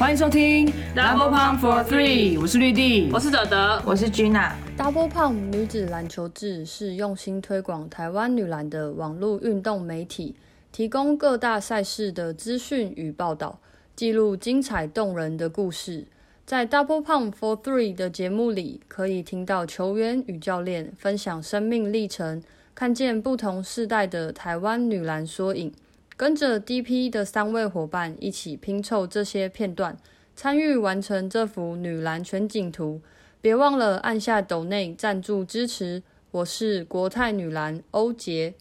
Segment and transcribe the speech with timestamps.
[0.00, 0.66] 欢迎收听
[0.96, 4.52] Double Pump for Three，我是绿地，我是德德，我是 Gina。
[4.74, 10.34] Double Pump 女子篮球志是用心推广台湾女篮的网络运动媒体，
[10.72, 13.60] 提供各大赛事的资讯与报道，
[13.94, 16.06] 记录精彩动人的故事。
[16.46, 22.42] 在 Double Pump for Three 的节目里，可以听到球员与教练分享生命历程，
[22.74, 25.70] 看见不同世代的台湾女篮缩影。
[26.20, 29.96] 跟着 DP 的三位伙伴一起拼凑这些片段，
[30.36, 33.00] 参与完成这幅女篮全景图。
[33.40, 36.02] 别忘了按下抖内赞助支持。
[36.30, 38.54] 我是国泰女篮欧杰。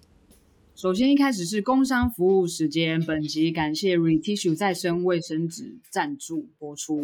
[0.73, 7.01] 首先一开始是工商服务时间，本集感谢 Retissue 再生卫生纸赞助播出。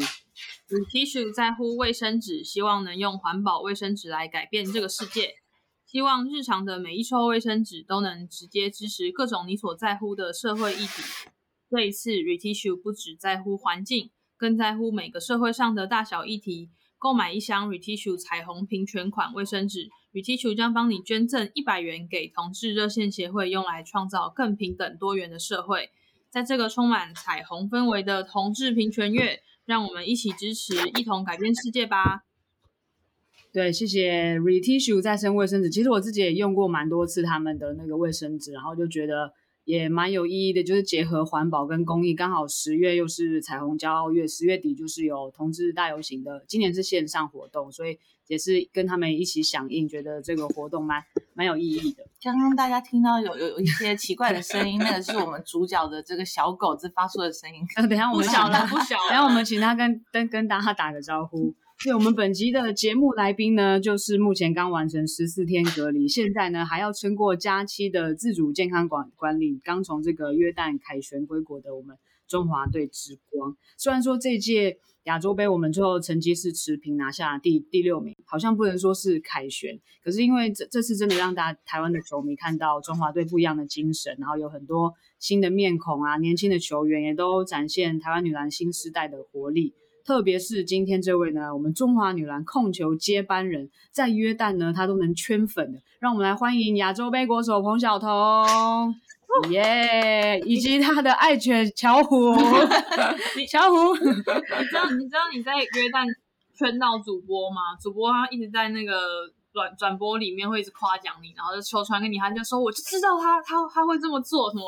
[0.70, 5.34] Retissue 在乎卫生纸，希望能用环保卫生纸来改变这个世界。
[5.95, 11.02] 希望日常的每一抽卫生纸都能直接支持各种你所在乎的社会议题。
[11.70, 16.70] 这一次，Retissue 不只在乎环境，更在乎每个社会上的大小议题。
[16.97, 25.92] 购买一箱 Retissue 彩虹平权款卫生纸，Retissue 将帮你捐赠一百元给同志热线协会，用来创造更平等多元的社会。
[26.30, 32.25] 在这个充满彩虹氛围的同志平权月，让我们一起支持，一同改变世界吧！
[33.56, 35.70] 对，谢谢 Retissue 再生卫生纸。
[35.70, 39.31] 其实我自己也用过蛮多次他们的那个卫生纸，然后就觉得
[39.64, 42.14] 也蛮有意义的，就是结合环保跟公益。
[42.14, 51.02] 刚好十月又是彩虹骄傲月，十月底就是有同志大游行的，今年是线上活动，所以也是跟他们一起响应，觉得这个活动蛮
[51.33, 52.03] 蛮有意义的。
[52.22, 57.61] 刚刚大家听到有有有一些奇怪的声音，那个是我们主角的这个小狗子发出的声音。
[57.88, 61.56] 等下我们小了不小，等下我们请他跟跟跟大家打个招呼。
[61.84, 71.95] 对我们本集的节目来宾呢，就是目前刚完成十四天隔离，现在呢还要撑过假期的自主健康管管理，刚从这个约旦凯旋归国的我们
[72.27, 73.55] 中华队之光。
[73.77, 89.76] 虽然说这届亚洲杯我们最后成绩是持平拿下第第六名，好像不能说是凯旋，可是因为这这次真的让大家台湾的球迷看到中华队不一样的精神，然后有很多新的面孔啊，年轻的球员也都展现台湾女篮新时代的活力。
[90.05, 95.80] 特别是今天这位呢，我们中华女篮控球接班人，在约旦呢，他都能圈粉的。
[95.99, 98.10] 让我们来欢迎亚洲杯国手彭晓彤，
[99.49, 100.39] 耶！
[100.45, 102.36] 以及他的爱犬巧虎，
[103.49, 103.95] 巧虎。
[103.95, 106.05] 你知道你知道你在约旦
[106.54, 107.76] 圈到主播吗？
[107.82, 108.93] 主播他一直在那个
[109.52, 114.64] 转转播里面会一直夸奖你，然后就球传给你，他就说我就知道他他他会这么做，什么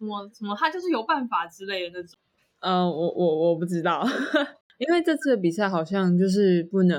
[0.00, 2.18] 什么什么，他就是有办法之类的那种。
[2.58, 4.04] 嗯，我我我不知道。
[4.80, 6.98] 因为这次的比赛好像就是不能，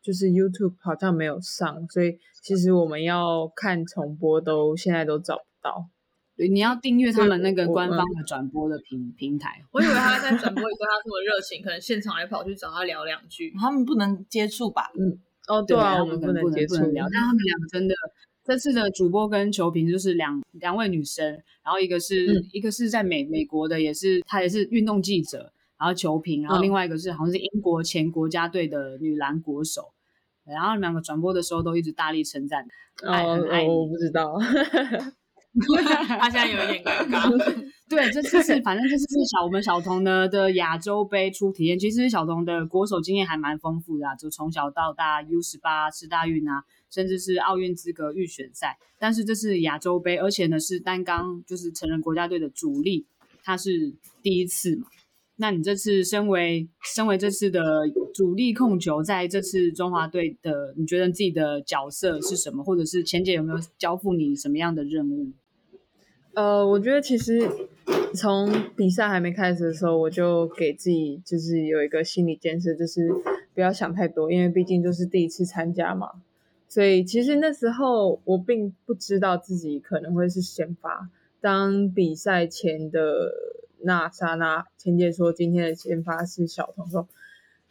[0.00, 5.86] 就是 YouTube 好像没有上，所以其实我们要看重播都现在都找不到。
[6.34, 9.62] 对，你要订阅他们那个官方的转播的平平台。
[9.72, 13.52] 我以为他在 转播，对他这么热情，可能现场还跑去找他聊两句。
[13.60, 14.90] 他们不能接触吧？
[14.98, 15.18] 嗯，
[15.48, 17.06] 哦，对啊，我们不能接触聊。
[17.12, 17.94] 但他们两个真的，
[18.42, 21.26] 这次的主播跟球评就是两两位女生，
[21.62, 25.52] 然后一个是一个是在美美国的，也是她也是运动记者。
[25.82, 29.92] 然后球评，然后另外一个是好像是英国前国家队的女篮国手，
[30.44, 32.64] 然后两个转播的时候都一直大力称赞，
[33.04, 34.38] 爱很爱我不知道，
[36.06, 37.28] 他现在有一点尴尬。
[37.90, 53.04] 对，这次是反正这次是小我们小童呢的亚洲杯初体验，其实小童的国手经验还蛮丰富的，就从小到大 U 十八、世大运啊，甚至是奥运资格预选赛，但是这是亚洲杯，而且呢是单刚就是成人国家队的主力，
[53.42, 53.92] 他是
[54.22, 54.86] 第一次嘛。
[55.42, 57.60] 那你这次身为身为这次的
[58.14, 62.62] 主力控球，在这次中华队的，你觉得自己的角色是什么？
[62.62, 65.32] 或者是前姐有没有交付你什么样的任务？
[66.34, 67.40] 呃，我觉得其实
[68.14, 73.10] 从比赛还没开始的时候，我就给自己就是有一个心理建设，就是
[73.52, 76.06] 不要想太多，因为毕竟就是第一次参加嘛。
[76.68, 81.10] 所以其实那时候我并不知道自己可能会是先发，
[81.40, 83.50] 当比赛前的。
[83.84, 87.08] 那刹那，千姐说今天的先发是小童，说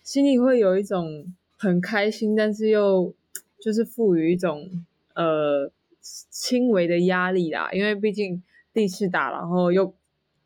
[0.04, 3.14] 心里会有一种很开心，但是又
[3.60, 5.72] 就是赋予一种呃
[6.02, 8.44] 轻微的压力啦，因为毕竟
[8.74, 9.94] 第一次打，然后又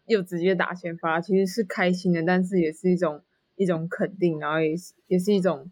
[0.05, 3.21] 又直接打先发，其实是开心的，但是也是一种
[3.55, 5.71] 一种肯定，然后也是也是一种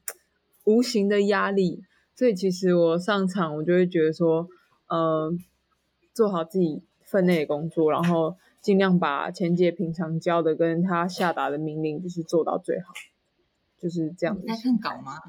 [0.64, 1.84] 无形的压力。
[2.16, 4.48] 所以其实我上场，我就会觉得说，
[4.88, 5.32] 呃，
[6.14, 8.36] 做好自己分内的工作，然后。
[8.64, 12.94] 尽量把钱姐平常教的跟他下达的命令，就是做到最好，
[13.78, 14.48] 就是这样子。
[14.48, 15.20] 在看稿吗？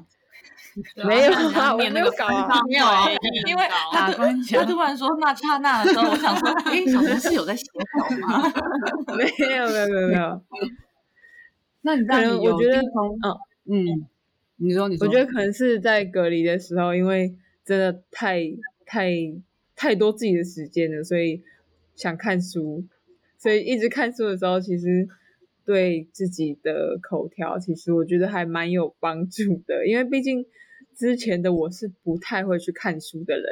[1.07, 3.07] 没有啊，我没有搞啊，没有啊。
[3.47, 8.53] 因为他他突然说那刹那的时候，我想说，哎，小同是有在写稿吗？
[9.15, 9.23] 没
[9.55, 10.41] 有，没有，没有，没有。
[11.83, 14.07] 那你可能我觉得，嗯嗯，
[14.57, 18.41] 你说你说，我觉得可能是在隔离的时候，因为真的太
[18.85, 19.11] 太
[19.75, 21.43] 太多自己的时间了，所以
[21.95, 22.83] 想看书，
[23.45, 25.07] 所以一直看书的时候，其实
[25.67, 30.43] 对自己的口条，其实我觉得还蛮有帮助的，因为毕竟
[30.95, 33.45] 之前的我是不太会去看书的人。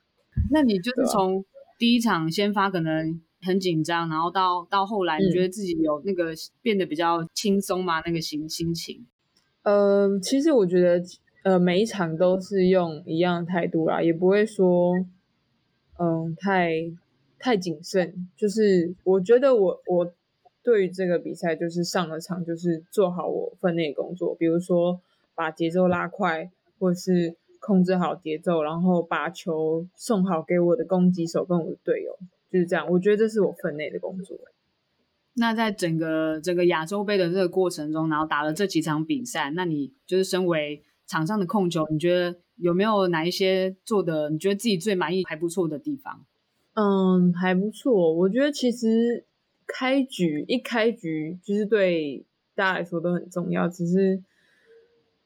[0.50, 1.44] 那你就是从
[1.78, 6.32] 第一场先发可能很紧张，然后到到后来，你觉得自己有那个
[6.62, 8.00] 变得比较轻松吗？
[8.06, 9.04] 那个心心情？
[9.62, 11.02] 呃，其实我觉得，
[11.42, 14.94] 呃，每一场都是用一样的态度啦，也不会说，
[15.98, 16.72] 嗯，太
[17.44, 18.28] 太谨慎。
[18.34, 20.14] 就是我觉得我我
[20.62, 25.00] 对于这个比赛，就是上了场就是做好我分内工作，比如说
[25.34, 27.36] 把节奏拉快，或是。
[27.66, 32.14] 控制好节奏，然后把球送好给我的攻击手跟我的队友，
[32.50, 32.86] 就是这样。
[32.90, 34.36] 我觉得这是我分内的工作。
[35.36, 46.26] 那在整个整个亚洲杯的这个过程中，然后打了这几场比赛，那你就是身为场上的控球，你觉得有没有哪一些做的你觉得自己最满意、还不错的地方？
[46.74, 48.12] 嗯，还不错。
[48.12, 49.24] 我觉得其实
[49.66, 52.24] 开局一开局就是对
[52.54, 54.22] 大家来说都很重要，只是。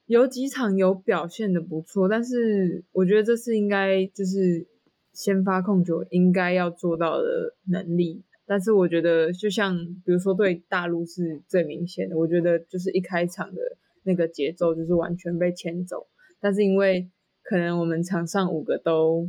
[0.06, 4.66] 有几场有表现的不错，但是我觉得这是应该就是
[5.12, 8.22] 先发控球应该要做到的能力。
[8.46, 13.60] 但是我觉得就像比如说对大陆是最明显的，我觉得就是一开场的
[14.02, 16.06] 那个节奏就是完全被牵走。
[16.40, 17.10] 但是因为
[17.42, 19.28] 可能我们场上五个都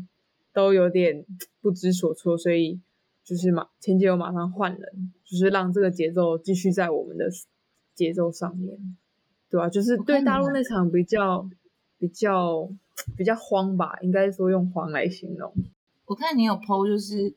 [0.53, 1.25] 都有点
[1.61, 2.79] 不知所措，所以
[3.23, 7.29] 就是马前几有马上换人，就是让这个节奏继续在我们的
[7.93, 8.97] 节奏上面。
[9.49, 11.49] 对啊，就是对大陆那场比较
[11.97, 12.69] 比较
[13.17, 15.53] 比较慌吧，应该说用慌来形容。
[16.05, 17.33] 我看你有 PO，就是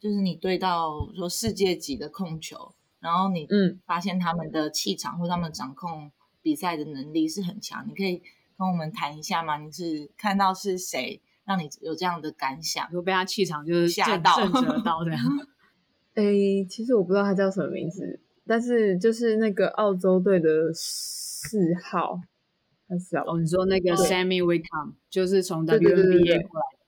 [0.00, 6.10] 就是你对到说世界级的控球，然后你嗯发现他们的气场或他们掌控
[6.40, 8.22] 比赛的能力是很强，你可以
[8.58, 9.58] 跟我们谈一下吗？
[9.58, 12.90] 你是看到是谁让你有这样的感想？
[12.92, 15.20] 就被他气场就是吓到、震慑 到这样？
[16.14, 16.22] 哎，
[16.68, 20.72] 其实我不知道他叫什么名字，但是就是那个澳洲队的。
[21.44, 22.20] 四号，
[22.86, 26.78] 他是哦，你说那个 Sammy Wickham 就是从 WNBA 过来的。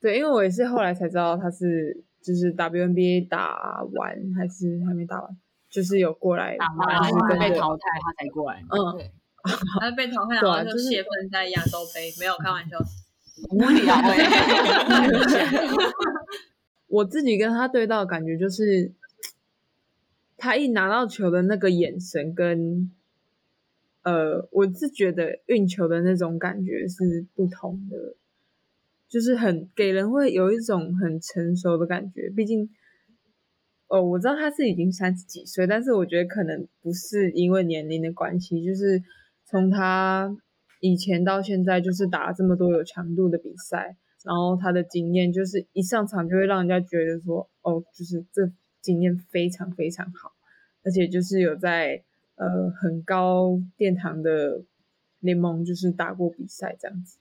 [0.00, 5.30] 对，因为我也是后来才知道他是，就是 WNBA 打完还是还没打完，
[5.70, 8.60] 就是有过来，打完被淘汰他才过来。
[8.68, 9.12] 嗯，对，
[9.80, 12.76] 他被淘汰然后就泄愤在亚洲杯，没有开玩笑，
[13.50, 13.96] 无聊。
[16.88, 18.92] 我自己跟他对到感觉就是，
[20.36, 22.90] 他一拿到球的那个眼神跟。
[24.04, 28.16] 呃，我是觉得运球的那种感觉是不同的，
[29.08, 32.28] 就是很给人会有一种很成熟的感觉。
[32.28, 32.68] 毕竟，
[33.86, 39.00] 哦，我知道他是已经三十几岁，但是我觉得可能不是因为年龄的关系，就是
[39.46, 40.36] 从他
[40.82, 48.52] 以前到现在，就是打了这么多有强度的比赛，然后他的经验就是一上场就会让人家觉得说，哦，就是这
[48.82, 50.32] 经验非常非常好，
[50.84, 52.02] 而且就是有在。
[52.34, 54.62] 呃，很高殿堂的
[55.20, 57.18] 联盟就是打过比赛这样子。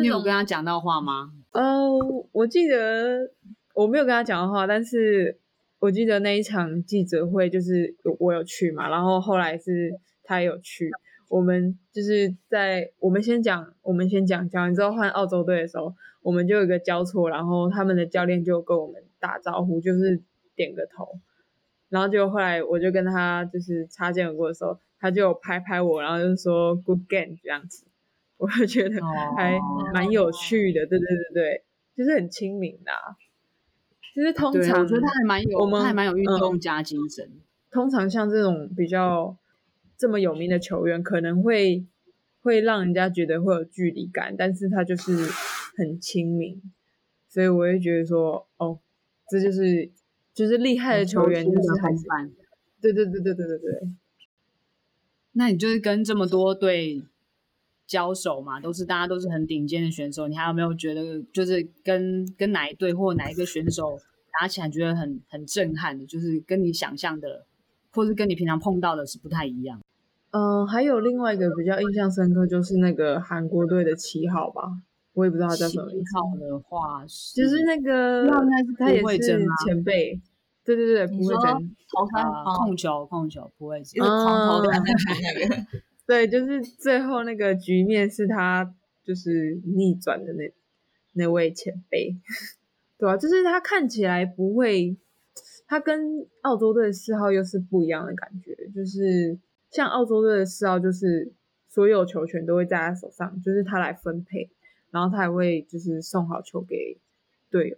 [0.00, 1.32] 你有跟他讲到话吗？
[1.52, 1.88] 呃，
[2.30, 3.32] 我记得
[3.74, 5.40] 我没有跟他讲到话，但是
[5.80, 10.90] 我记得那一场记者会就是我有去嘛，然后后来是他有去。
[11.34, 20.22] 我们就是在我们先讲，我们先讲讲完之后换澳洲队的时候，我们就有个交错，然后他们的教练就跟我们打招呼，就是
[20.54, 21.18] 点个头。
[21.88, 27.84] 然后就后来我就跟他就是擦肩而过的时候，他就拍拍我，然后就说 “good game” 这样子，
[28.36, 29.02] 我就觉得
[29.36, 29.58] 还
[29.92, 30.86] 蛮有趣的。
[30.86, 31.64] 对对对对，
[31.96, 32.92] 就是很亲民的。
[34.14, 37.28] 其实通常我觉得他还蛮有，我们还蛮有运动家精神。
[37.72, 39.36] 通常像这种比较
[40.04, 41.86] 这么有名的球员，可能会
[42.42, 45.16] 会让人家觉得会有距离感，但是他就是
[45.78, 46.60] 很亲民，
[47.30, 48.78] 所以我会觉得说，哦，
[49.30, 49.90] 这就是。
[50.34, 52.02] 就是厉害的球员，就是还是
[52.80, 53.88] 对对对对对对对。
[55.30, 57.04] 那你就是跟这么多队
[57.86, 63.96] 交手嘛，都是大家都是很顶尖的选手，你还有没有觉得就是跟跟哪一队或哪一个选手
[64.40, 67.46] 打起来觉得很很震撼的，就是跟你想象的，
[67.92, 69.80] 或是跟你平常碰到的是不太一样？
[70.36, 74.62] 嗯，还有另外一个比较印象深刻，就是那个韩国队的七号吧，
[75.12, 75.88] 我也不知道他叫什么。
[75.88, 77.04] 七号的话，
[77.36, 78.28] 就是那个，
[78.76, 80.20] 他也是前辈。
[80.64, 82.24] 对对对，不会真投三
[82.56, 85.66] 控球控球不会真，狂投三那个。
[86.04, 88.74] 对，就是最后那个局面是他
[89.04, 90.52] 就是逆转的那
[91.12, 92.16] 那位前辈，
[92.98, 94.96] 对啊，就是他看起来不会，
[95.68, 99.38] 他跟澳洲队四号又是不一样的感觉，就是
[99.74, 101.32] 像澳洲队的四号就是
[101.68, 104.48] 所有球权都会在他手上，就是他来分配，
[104.92, 106.96] 然后他还会就是送好球给
[107.50, 107.76] 队友。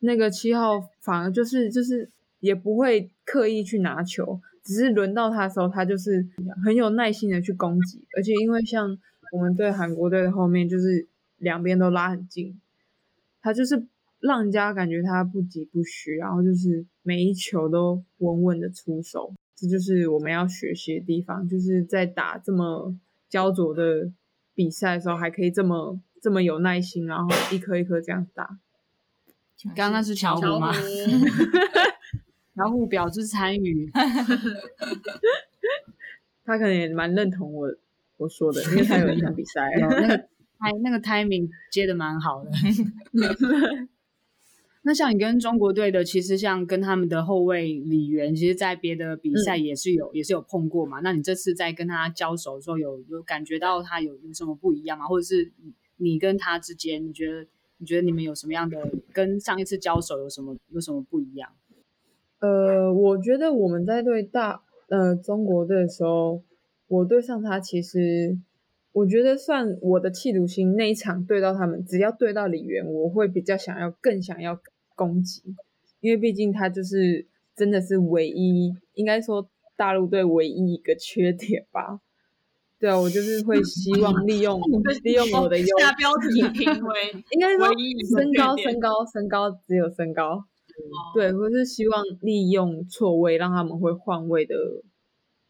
[0.00, 6.26] 那个七号反而就是就是也不会刻意去拿球，只是轮到他的时候，他就是
[6.64, 8.98] 很有耐心的去攻击，而且因为像
[9.30, 12.60] 我们对韩国队的后面就是两边都拉很近，
[13.40, 13.86] 他就是
[14.18, 22.94] 让人家感觉他不急不徐，然后就是每一球都稳稳的出手，这就是我们要学习的地方，就是在打这么
[23.28, 24.08] 焦灼的
[24.54, 28.58] 比赛的时候，还可以这么这么有耐心，然后一颗一颗这样打。
[29.74, 30.72] 刚刚那是乔虎吗？
[32.54, 33.90] 乔虎 表示参与，
[36.44, 37.68] 他可能也蛮认同我
[38.18, 40.16] 我说的，因为他有一场比赛，那个
[40.58, 42.50] 拍那个 timing 接的蛮好的。
[44.88, 51.00] 那像你跟中国队的，其实像跟他们的后卫李源，其实，在别的比赛也是有也是有碰过嘛。
[51.00, 55.06] 那你这次在跟他交手的时候，有有感觉到他有有什么不一样吗？
[55.06, 55.52] 或者是
[55.98, 57.46] 你跟他之间，你觉得？
[57.80, 61.48] 你觉得你们有什么样的跟上一次交手有什么有什么不一样？
[62.40, 66.42] 呃，我觉得我们在对大呃中国队的时候，
[66.88, 68.36] 我对上他，其实
[68.90, 74.60] 我觉得算我的企图心那一场对到他们，只要对到李源，我会比较想要更想要
[74.98, 75.40] 攻击，
[76.00, 77.24] 因为毕竟他就是
[77.54, 82.00] 真的是唯一，应该说大陆队唯一一个缺点吧。
[82.80, 84.60] 对啊，我就是会希望 利用
[85.02, 87.66] 利用我的优下标题评为应该说
[88.16, 90.44] 身高身高身高只有身高，
[91.14, 94.54] 对，我是希望利用错位让他们会换位的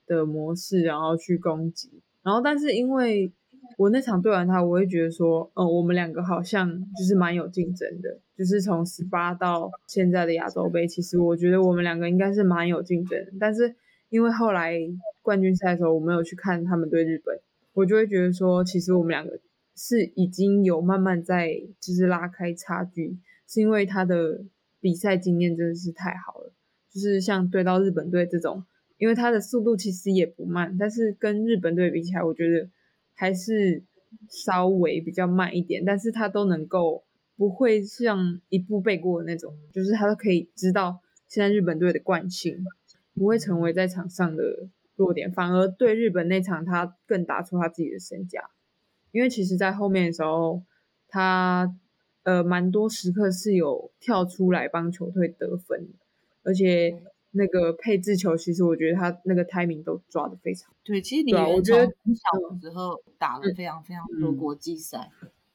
[0.07, 2.03] 的模式，然后去攻击。
[2.23, 3.31] 然后但是因为
[3.77, 13.77] 我那场对完他，我会觉得说，嗯，我们两个好像就是蛮有竞争的，就是从十八到现在的亚洲杯，其实我觉得我们两个应该是蛮有竞争，但是。
[14.11, 14.75] 因为后来
[15.21, 17.39] 冠军赛的时候，我没有去看他们对日本，
[17.75, 19.39] 我就会觉得说，其实我们两个
[19.77, 24.43] 是已经有慢慢在就是拉开差距，是因为他的
[24.81, 26.55] 比赛经验真的是太好了。
[26.91, 28.65] 就是像对到日本队这种，
[28.97, 32.67] 因为他的速度其实也不慢，但是跟日本队比起来，我觉得
[33.19, 33.83] 还是
[34.31, 37.05] 稍微比较慢一点，但是他都能够
[37.37, 42.65] 不会像一步背过的那种，就是他都可以知道现在日本队的惯性。
[43.15, 48.41] 不会成为在场上的弱点，反而对日本那场他更打出他自己的身价。
[49.11, 50.63] 因为其实，在后面的时候，
[51.09, 51.75] 他
[52.23, 55.89] 呃蛮多时刻是有跳出来帮球队得分，
[56.45, 60.73] 而且那个配置球，其实我觉得他那个 timing 都抓的非常。
[60.85, 65.11] 对，其实李源从很小的时候打了非常非常多国际赛，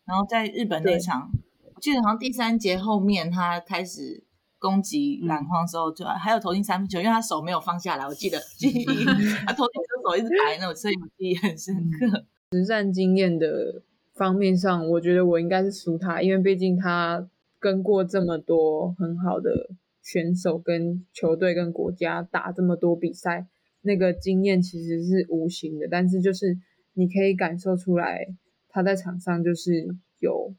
[0.05, 1.29] 然后在日本那场，
[1.75, 4.23] 我记得好像第三节后面他开始。
[4.63, 8.07] 攻击篮筐时候，就还有投进三分球，因为他手没有放下来。
[8.07, 8.85] 我记得记忆，
[9.45, 12.23] 他投进的手一直摆那种，所以记忆很深刻。
[12.53, 13.81] 实战经验的
[14.13, 17.27] 方面上，我觉得我应该是输他，因为毕竟他
[17.59, 19.71] 跟过这么多很好的
[20.03, 23.47] 选手、跟球队、跟国家打这么多比赛，
[23.81, 26.57] 那个经验其实是无形的，但是就是
[26.93, 28.27] 你可以感受出来，
[28.69, 30.53] 他在场上就是有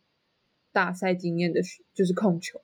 [0.72, 1.60] 大赛经验的，
[1.94, 2.60] 就是控球。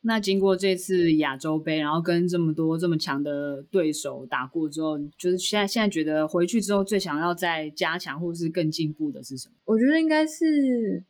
[0.00, 9.54] 那经过这次亚洲杯，然后跟这么多这么强的对手打过之后，就是现在现在觉得回去之后最想要再加强或是更进步的是什么？
[9.64, 11.02] 我觉得应该是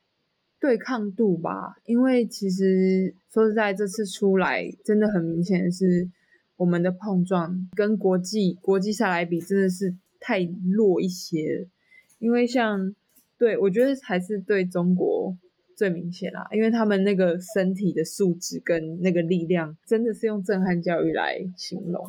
[0.60, 6.08] 对抗度吧，因为其实说实在，这次出来真的很明显是
[6.56, 11.68] 我们的碰撞跟国际国际赛来比，真的是太弱一些。
[12.18, 12.94] 因为像
[13.38, 15.36] 对我觉得还是对中国。
[15.78, 22.04] 最明显啦，因为他们那个身体的素质跟那个力量，真的是用震撼教育来形容。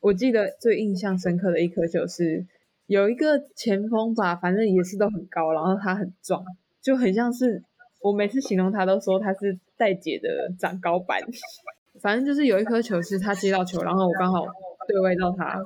[0.00, 2.46] 我记得最印象深刻的一颗球是
[2.86, 6.42] 有一个前锋吧，反正也是都很高，然后他很壮，
[6.80, 7.62] 就很像是
[8.02, 11.20] 我每次形容他都说他是戴姐的长高版。
[12.00, 14.44] 反正就是有一颗球是他接到球，然后我刚好
[14.88, 15.62] 对位到他，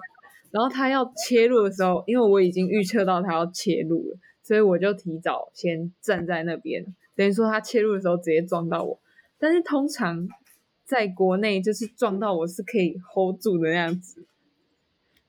[0.50, 6.84] 然后他要切入的时候，因为我已经预测到他要切入了，所以我就提早先站在那边。
[7.14, 9.00] 等于说他切入的时候直接撞到我，
[9.38, 10.28] 但是通常
[10.84, 14.26] 在国内就是撞到我是可以 hold 住的那样子，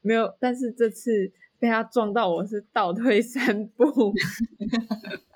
[0.01, 0.33] 没有。
[0.39, 3.85] 但是这次被他撞到我是倒退三步，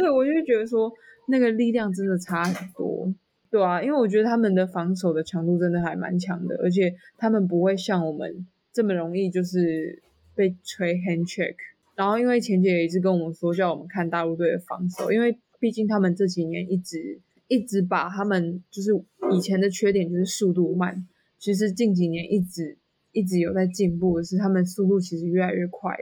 [0.00, 0.92] 对我就觉得说
[1.28, 3.12] 那个力量真的差很多，
[3.50, 10.02] 对啊，因为我觉得他们的防守的强度真的还蛮强的，而且他们不会像我们这么容易就是
[10.34, 11.54] 被吹 hand check。
[11.94, 15.38] 然后因为钱姐也一直跟我们说叫我们看大陆队的防守，因为。
[15.60, 18.92] 毕竟他们这几年一直一直把他们就是
[19.30, 21.06] 以前的缺点就是速度慢，
[21.38, 22.78] 其实近几年一直
[23.12, 25.94] 一直有在进步是，他们速度其实越来越快，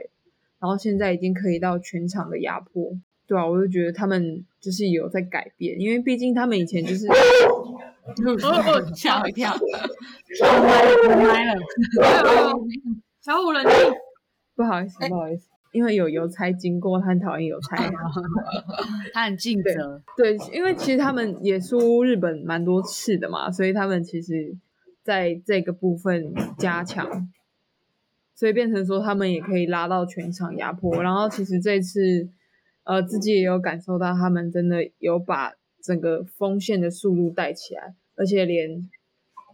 [0.61, 2.97] 然后现在已经可以到全场的压迫。
[3.29, 7.05] 对啊，我就觉得他们就是有在改变，因为毕竟他们以前就是
[8.95, 9.53] 吓我一跳，
[11.07, 11.61] 来了，
[13.21, 13.71] 小五冷静，
[14.55, 17.75] 不好意思，不好意思，因为有邮差经过，他很讨厌邮差，
[19.13, 20.01] 他很尽责。
[20.17, 24.57] 对，因为其实他们也输日本蛮多次的嘛，所以他们其实
[25.03, 27.29] 在这个部分加强，
[28.33, 31.03] 所以变成说他们也可以拉到全场压迫。
[31.03, 32.27] 然后其实这次。
[32.89, 35.53] 呃，自己也有感受到，他们真的有把
[35.83, 38.89] 整个锋线的速度带起来，而且连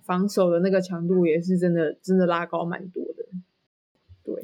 [0.05, 3.03] 防守的那个强度也是真的，真的拉高蛮多。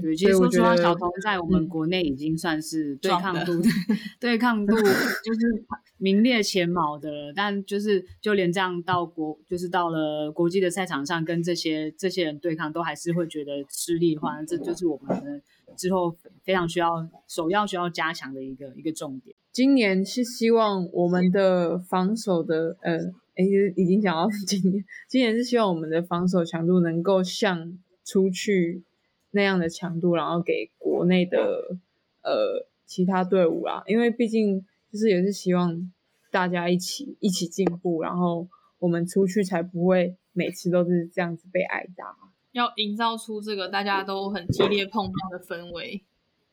[0.02, 3.70] 对，其实说实话，小童在我们国内已经算是对抗度的
[4.20, 5.64] 对抗度就是
[5.98, 7.34] 名列前茅的了。
[7.36, 15.42] 但就是就连这样到国，就是到了国际的赛场上，跟这些这些人对抗，都还是会觉得吃力的话，这就是我们的。
[15.78, 19.34] 之后非常需要首要需要加强的一个一个重点。
[19.54, 22.98] 今年是希望我们的防守的呃，
[23.36, 23.46] 哎，
[23.78, 28.84] 已经讲到 今年，今年是希望我们的防守强度能够像出去
[29.32, 31.78] 那样的强度，然后给国内的
[32.22, 33.84] 呃其他队伍啦。
[33.88, 35.92] 因为毕竟就是也是希望
[36.32, 38.48] 大家一起一起进步，然后
[38.80, 42.16] 我们出去才不会每次都是这样子被挨打。
[42.52, 46.04] 要营造出这个大家都很激烈碰撞的氛围，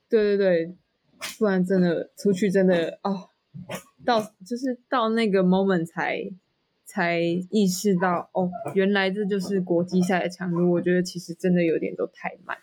[0.09, 0.77] 对对对，
[1.39, 3.31] 不然真的出去真的哦，
[4.05, 6.31] 到就是到那个 moment 才
[6.89, 10.71] 才意识到哦，原来这就是国际赛的强度。
[10.71, 12.57] 我觉得其实真的有点都太慢。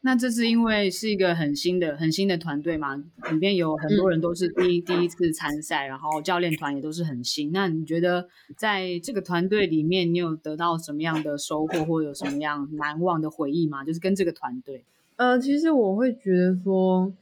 [0.00, 7.52] 那这是因为是一个很新的、很新的团队嘛，里面有很多人都是第一第一次参赛，然后教练团也都是很新。
[7.52, 13.84] 那你觉得在这个团队里面，你有得到什么样的收获，或有什么样难忘的回忆吗？
[13.84, 14.82] 就是跟这个团队。
[15.16, 17.12] 呃，其实我会觉得说，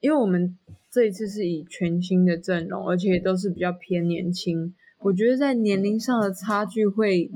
[0.00, 0.56] 因为我们
[0.90, 7.30] 这一次是以全新的阵容，而且都是比较偏年轻，我觉得在年龄上的差距会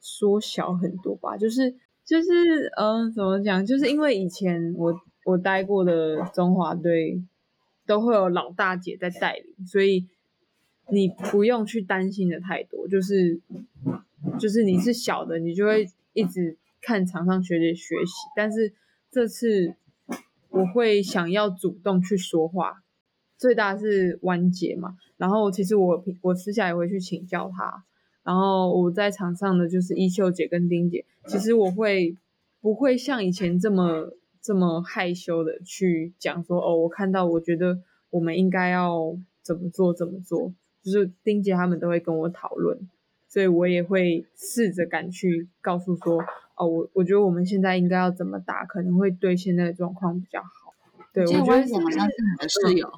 [0.00, 1.74] 缩小很多吧，就是。
[2.06, 3.66] 就是，嗯，怎么讲？
[3.66, 7.20] 就是因为以前我我待过的中华队
[7.84, 10.06] 都会有老大姐在带领，所以
[10.92, 12.86] 你不用去担心的太多。
[12.86, 13.40] 就是，
[14.38, 18.12] 就是你是小的，你就会一直看场上学姐学习。
[18.36, 18.72] 但是
[19.10, 19.74] 这次
[20.50, 22.84] 我会想要主动去说话，
[23.38, 24.96] 最大是弯姐嘛。
[25.16, 27.84] 然后其实我我私下也会去请教她。
[28.22, 32.16] 然后我在场上的就是一秀姐跟丁姐，其实我会
[32.60, 37.78] 不会像以前这么这么害羞的去讲说哦，我看到我觉得
[38.10, 42.76] 我们应该要怎么做怎么做，就是丁姐他们都会跟我讨论，
[43.28, 46.20] 所以我也会试着敢去告诉说
[46.56, 50.74] 哦，我我觉得我们现在应该要怎么打，可能会对现在的状况比较好。
[51.12, 52.92] 对，我觉得好像是你的室友。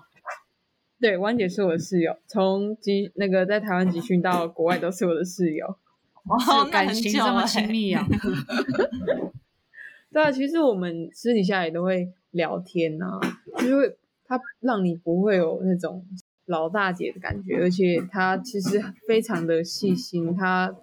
[1.01, 5.65] 对，汪姐是我的室友，从集那个在台湾集训到国外都是我的室友，
[6.27, 8.05] 哦，感情这么亲密啊！
[10.11, 13.21] 对啊，其实我们私底下也都会聊天呐，
[13.59, 16.05] 就是会他让你不会有那种
[16.47, 20.75] 老大姐的感觉，而且他其实非常的细心，他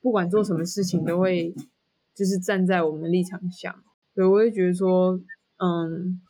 [0.00, 1.52] 不管做什么事情都会
[2.14, 3.74] 就是站在我们立场想，
[4.14, 5.20] 所以，我会觉得说，
[5.56, 6.20] 嗯，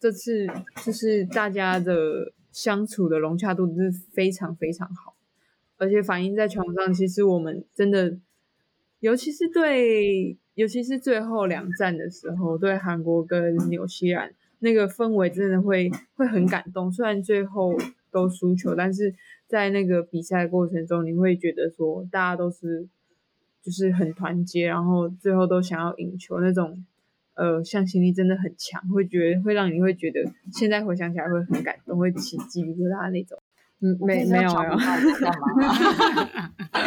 [0.00, 0.46] 这次
[0.82, 2.32] 就是大家的。
[2.50, 5.14] 相处的融洽度是非常非常好，
[5.76, 8.18] 而且反映在床上，其实我们真的，
[9.00, 16.90] 尤其是对，尤其是最后两站的时候，对韩国跟纽西兰那个氛围真的会会很感动。
[16.90, 17.76] 虽然最后
[18.10, 19.14] 都输球，但是
[19.46, 22.88] 在那个比赛过程中，你会觉得说大家都是
[23.62, 26.84] 就是很团结，然后最后都想要赢球那种。
[27.38, 30.20] 呃，向心力真的很强，会觉得会让你会觉得，
[30.52, 33.38] 现在回想起来会很感动，会起鸡皮疙瘩那种。
[33.80, 34.72] 嗯，没没有没有，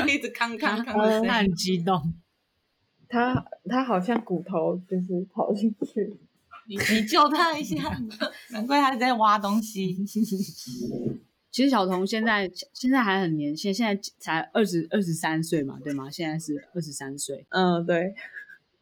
[0.08, 2.14] 一直康康康，他很激动。
[3.08, 6.14] 他他好像骨头就是跑进去，
[6.68, 7.78] 你你救他一下，
[8.52, 9.96] 难怪他在挖东西。
[11.50, 16.10] 其实小童现在现在还很年轻，现在才二十二十三岁嘛，对吗？
[16.10, 17.46] 现在是二十三岁。
[17.50, 18.14] 嗯，对。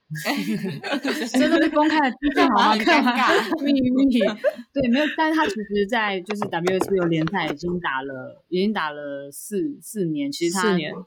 [1.32, 3.30] 真的是公开的资讯，好尴尬
[3.64, 4.20] 秘密。
[4.74, 10.32] 对，没有，但是他其实，在就是 W S 有联赛已经打了，已经打了四四年。
[10.32, 11.06] 其实他，四年，嗯，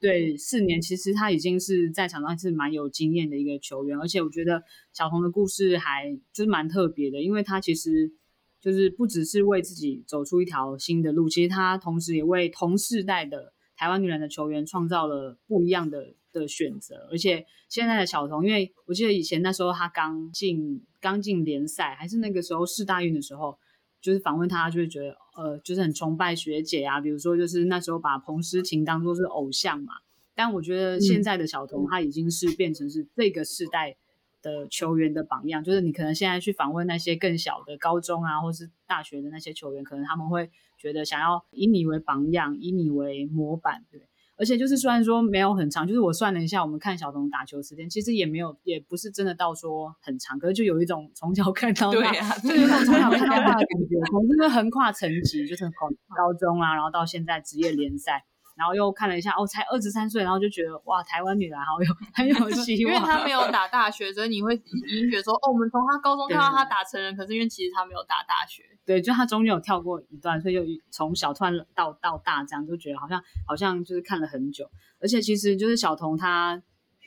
[0.00, 3.98] 对，四年，其实他已经是在场上是蛮有经验的一个球员。
[3.98, 8.12] 而且我觉得小红的故事还就是蛮特别的，因为他其实
[8.60, 13.54] 就是不只是为自己走出一条新的路，其实他同时也为同世代的。
[13.78, 17.08] 台湾女篮的球员创造了不一样的的选择。
[17.10, 23.58] 而且现在的小童，因为我记得以前那时候他刚进刚进联赛，还是那个时候世大运的时候，
[24.00, 27.00] 就是访问他，就会觉得呃，就是很崇拜学姐啊。
[27.00, 29.94] 比如说，就是那时候把彭诗琴当做是偶像嘛。
[30.34, 33.96] 但我觉得现在的小童，他已经是变成是这个世代。
[34.42, 44.02] 的球员的榜样，就是你可能现在去访问那些更小的高中啊，或是大学的那些球员，可能他们会觉得想要以你为榜样，以你为模板，对。
[44.36, 55.72] 而且就是虽然说没有很长，就是我算了一下，我们看小童打球时间，其实也没有，也不是真的到说很长，可是就有一种从小看到大，就有一种从小看到大的感觉，从真的横跨层级，就是从
[56.16, 58.24] 高中啊，然后到现在职业联赛。
[58.56, 62.94] 然后又看了一下，哦，才二十三岁，然后就觉得哇，台湾女篮好有 很有希望。
[62.94, 68.64] 因为她没有 打大学，所以你会已经觉得说，哦，我们从她高中看到她打成人，可是因为其实她没有打大学。
[68.86, 74.70] 对，就她中间有跳过一段，所以就从小突然到到大这样，就觉得好像好像就是看了很久。
[75.00, 76.62] 而且其实就是小童她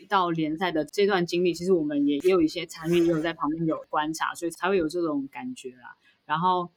[0.08, 5.96] 到联赛的这段经历，其实我们也也有一些参与，也有在旁边有观察，所以才会有这种感觉啦。
[6.26, 6.70] 然后。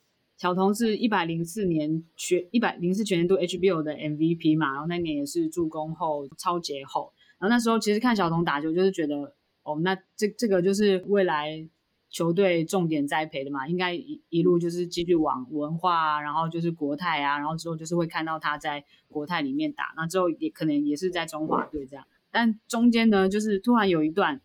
[0.43, 11.65] 小童是一百零四年全一百零四全年度 HBO 的 MVP 嘛，然后那年也是助攻后超节后，然后那时候其实看小童打球就是觉得，哦，那这这个就是未来
[12.11, 24.41] 球队重点栽培的嘛，应该一一路就是继续往文化，啊然后就是国泰啊，然后之后就是会看到他在国泰里面打，那之后也可能也是在中华队这样，但中间呢，就是突然有一段，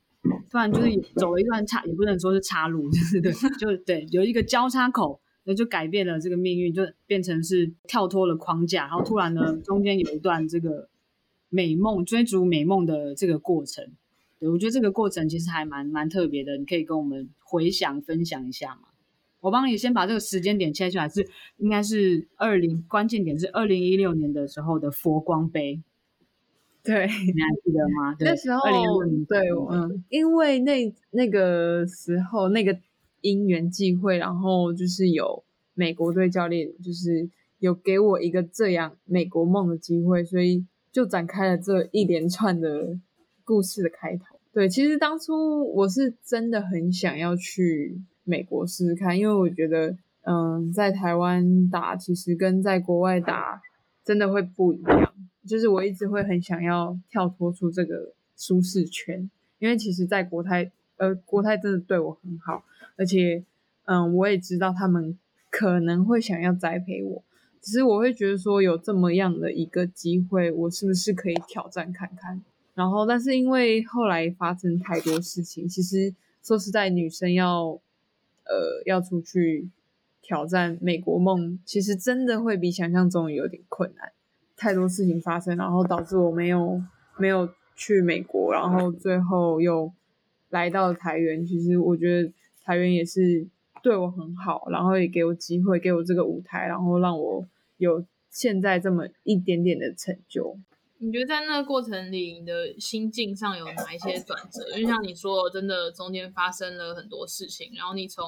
[0.52, 5.20] 突然就是走了一段岔，也不能说是岔路，就是对，就是对，有一个交叉口。
[5.50, 10.90] 那就改变了这个命运，就变成是跳脱了框架，然后突然呢，中间有一段这个
[11.48, 13.94] 美梦追逐美梦的这个过程。
[14.40, 18.90] 对我觉得这个过程其实还蛮蛮特别的，你可以跟我们回想分享一下吗？
[19.40, 25.82] 我帮你先把这个时间点切出来，是应该是二零关键点是二零一六年的时候的佛光杯。
[26.84, 28.16] 对，你还记得吗？
[28.20, 28.60] 对那时候
[29.30, 32.78] 对，嗯，因为那那个时候那个。
[33.22, 42.98] 因缘际会，然后就是有美国队教练，就是有给我一个这样美国梦的机会，所以就展开了这一连串的
[43.44, 44.38] 故事的开头。
[44.54, 53.62] 对，其实当初我是真的很想要去美国试试看，因为我觉得，嗯，在台湾打其实跟在国外打
[54.04, 55.14] 真的会不一样，
[55.48, 62.64] 就是我一直会很想要跳脱出这个舒适圈，因为其实，在国泰，呃，国泰真的对我很好。
[62.98, 63.44] 而且，
[63.86, 65.18] 嗯，我也知道他们
[65.52, 67.24] 可能会想要栽培我，
[67.62, 72.42] 只是我会觉得说有这么样的一个机会，我是不是可以挑战看看？
[72.74, 77.80] 然后，但是因为后来发生太多事情，其实说实在，女生要，
[78.46, 79.70] 呃，要出去
[80.22, 84.12] 挑战美国梦，其实真的会比想象中有点困难。
[84.56, 86.82] 太多事情发生，然后导致我没有
[87.18, 89.92] 没有去美国，然后最后又
[90.50, 91.46] 来到台园。
[91.46, 92.34] 其实我觉得。
[92.68, 93.48] 台源也是
[93.82, 100.58] 对我很好，然后也给我机会，给我这个舞台，然后让我有现在这么一点点的成就。
[100.98, 104.68] 你觉得在那个过程里，你的心境上有哪一些转折？
[104.76, 108.26] 因为像你说，真的中间发生了很多事情，然后你从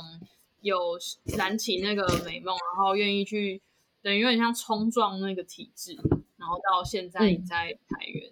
[0.61, 0.97] 有
[1.37, 3.61] 燃起那个美梦，然后愿意去，
[4.01, 5.97] 等于有点像冲撞那个体制，
[6.37, 8.31] 然后到现在你在台源，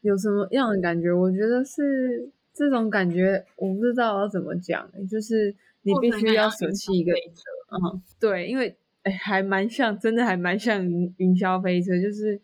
[0.00, 1.12] 有什么样的感觉？
[1.12, 2.32] 我觉得是。
[2.54, 12.40] 这种感觉我不知道要怎么讲，就是你必须要舍弃一个，嗯，对，因为哎，还蛮像，真的还蛮像云云霄飞车，就是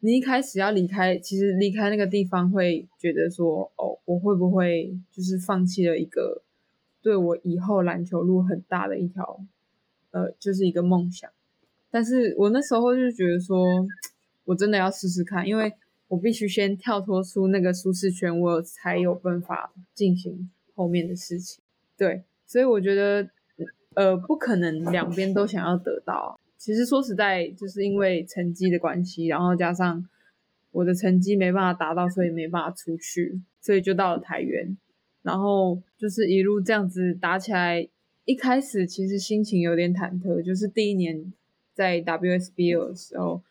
[0.00, 6.42] 你一开始要离开，其实离开那个地方会觉得说，哦，我会不会就是放弃了一个
[7.00, 9.40] 对我以后篮球路很大的一条，
[10.10, 11.30] 呃，就是一个梦想，
[11.90, 13.64] 但是我那时候就觉得说，
[14.44, 15.72] 我真的要试试看，因为。
[16.08, 21.62] 我必须先跳脱出那个舒适圈，我才有办法进行后面的事情。
[21.96, 23.28] 对，所以我觉得，
[23.94, 26.38] 呃，不可能两边都想要得到。
[26.58, 30.06] 其实说实在，就是因为成绩的关系，然后加上
[30.72, 34.76] 我的成绩没办法达到，所以没办法出去，所以就到了台园，
[35.22, 37.88] 然后就是一路这样子打起来。
[38.26, 41.32] 一开始其实心情有点忐忑，就是第一年
[41.72, 43.42] 在 WSB 的时候。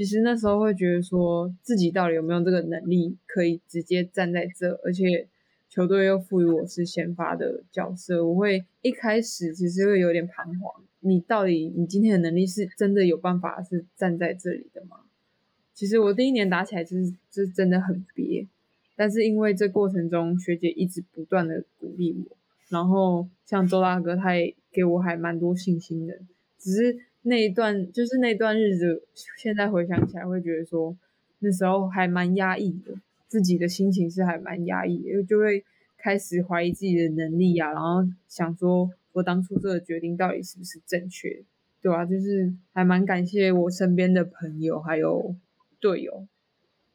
[0.00, 5.28] 其实那时候会觉得说自己到底有没有这个能力可以直接站在这，而且
[5.68, 10.82] 球队又赋予我是先发的角色，我会一开始其实会有点彷徨。
[11.00, 15.00] 你到底你今天的能力是真的有办法是站在这里的吗？
[15.74, 18.46] 其实我第一年打起来就是是真的很憋，
[18.96, 22.38] 但是因为这过程中学姐一直不断的鼓励我，
[22.70, 26.18] 然后像周大哥他也给我还蛮多信心的，
[26.58, 27.09] 只是。
[27.22, 29.02] 那一段就是那段日子，
[29.36, 30.96] 现在回想起来会觉得说，
[31.40, 32.94] 那时候还蛮压抑的，
[33.28, 35.64] 自己的心情是还蛮压抑，的，就会
[35.98, 41.42] 开始怀疑自己的能力啊，然后想说我当初做的决定到底是不是正确，
[41.82, 42.06] 对吧？
[42.06, 45.34] 就是还蛮感谢我身边的朋友还有
[45.78, 46.26] 队友，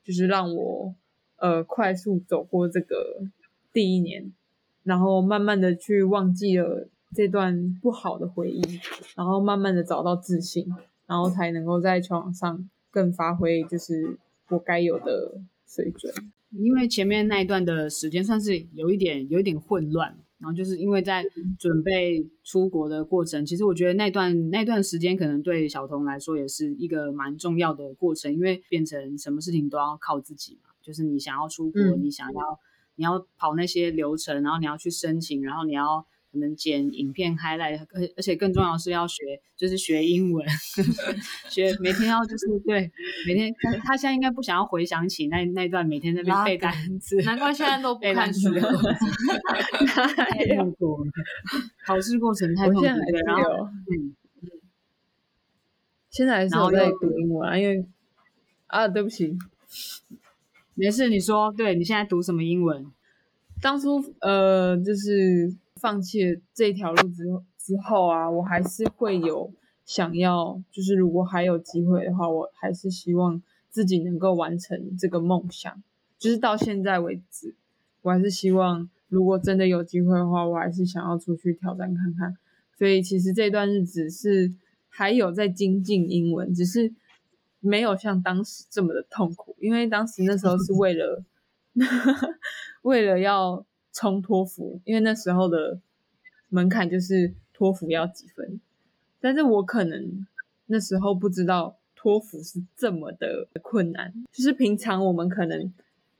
[0.03, 0.95] 就是让我
[1.37, 3.27] 呃快速走过这个
[3.71, 4.33] 第一年，
[4.83, 8.61] 然后慢慢的去忘记了这段不好的回忆，
[9.15, 10.67] 然后慢慢的找到自信，
[11.07, 14.17] 然后才能够在球场上更发挥就是
[14.49, 16.13] 我该有的水准。
[16.51, 21.23] 因为前面那一段的时间算是有一点有一点混乱，然后就是因为在
[21.57, 32.59] 准备出国的过程，其实我觉得那段那段时间可能对小童来说也是一个蛮重要的过程，因为变成什么事情都要靠自己嘛，就是你想要出国，你想要
[32.95, 36.05] 你要跑那些流程，然后你要去申请，然后你要。
[36.35, 39.23] 能剪影片 highlight，而而且更重要的是要学，
[39.55, 40.45] 就是学英文，
[41.49, 42.91] 学每天要就是对
[43.27, 48.49] 每天他他现在应该不想要回想起那那段每天那边背单词，难怪现在都不看书，
[50.17, 51.11] 太痛苦了，
[51.85, 53.21] 考试过程太痛苦了。
[53.25, 54.51] 然后嗯嗯，
[56.09, 57.85] 现在还是我在读英文，因为
[58.67, 59.37] 啊对不起，
[60.73, 62.85] 没事你说，对你现在读什么英文？
[63.61, 65.55] 当初呃就是。
[65.85, 67.25] 放弃这条路之
[67.59, 69.53] 之后啊，我还是会有
[69.85, 75.83] 想要，就是如果还有机会的话，我还是希望自己能够完成这个梦想。
[76.17, 77.55] 就是到现在为止，
[78.01, 82.35] 我还是希望，如果真的有机会的话，我还是想要出去挑战看看。
[82.79, 84.55] 所以其实这段日子是
[84.89, 86.91] 还有在精进英文，只是
[87.59, 91.23] 没有像当时这么的痛苦，因为当时那时候是为了
[92.81, 93.63] 为了要。
[93.95, 95.79] 冲托福，因为那时候的
[96.49, 98.59] 门槛就是托福要几分，
[99.21, 100.27] 但是我可能
[100.65, 105.73] 那时候不知道托福是这么的困难，就是平常我们可能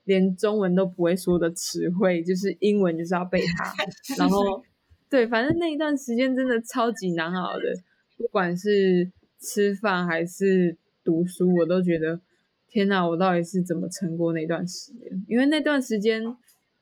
[0.04, 3.74] 连中文都不会说的词汇，就是英文就是要背它，
[4.16, 4.64] 然后
[5.10, 7.74] 对，反正那一段时间真的超级难熬的，
[8.16, 12.18] 不管是吃饭还是读书，我都觉得
[12.66, 15.26] 天哪，我到底是怎么撑过那段时间？
[15.28, 16.34] 因为那段时间。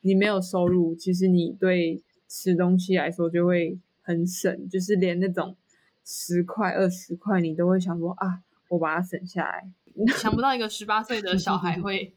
[0.06, 5.56] 你没有收入，其实你对吃东西来说就会很省，就是连那种
[6.04, 9.66] 十块、二十块，你都会想说啊，我把它省下来。
[10.20, 12.12] 想不到一个十八岁的 小孩会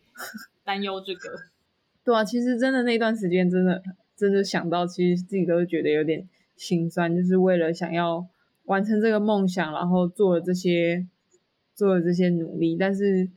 [0.66, 1.30] 担忧这个。
[2.04, 3.82] 对啊，其实真的那段时间，真的
[4.18, 8.28] 真的想到，其实自己都觉得有点心酸，就是为了想要
[8.66, 11.08] 完成这个梦想，然后做了这些
[11.74, 13.30] 做了这些努力，但是。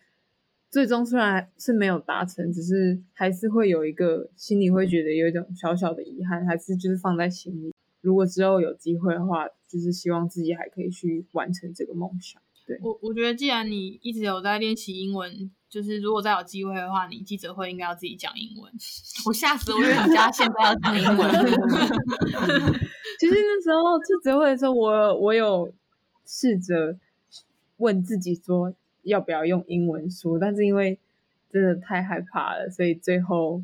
[0.71, 7.75] 最终虽然是没有达成，只是还是会有一个心里会觉得有一种小小的遗憾，还是就是放在心里。
[8.01, 12.41] 如果之后有机会的话，就是希望自己还可以去完成这个梦想。
[12.67, 18.73] 对我，我觉得既然你一直有在练习英文，就是如果再有机会的话，你记者会应该要自己讲英文。
[19.27, 21.31] 我吓死我，因为你家现在要讲英文。
[23.19, 25.75] 其实那时候记者会的时候，我我有
[26.25, 26.97] 试着
[27.79, 28.73] 问自己说。
[29.03, 30.39] 要不要用英文说？
[30.39, 30.99] 但是因为
[31.51, 33.63] 真的太害怕了，所以最后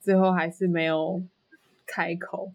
[0.00, 1.22] 最后还是没有
[1.86, 2.52] 开口。